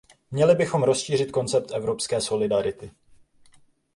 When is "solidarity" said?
2.21-2.91